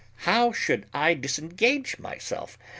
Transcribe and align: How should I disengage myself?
How 0.25 0.51
should 0.51 0.87
I 0.95 1.13
disengage 1.13 1.99
myself? 1.99 2.57